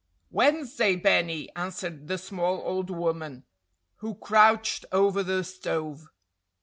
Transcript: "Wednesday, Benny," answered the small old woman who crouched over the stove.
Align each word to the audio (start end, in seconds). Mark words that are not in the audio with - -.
"Wednesday, 0.31 0.95
Benny," 0.95 1.51
answered 1.55 2.07
the 2.07 2.17
small 2.17 2.63
old 2.65 2.89
woman 2.89 3.43
who 3.97 4.15
crouched 4.15 4.83
over 4.91 5.21
the 5.21 5.43
stove. 5.43 6.07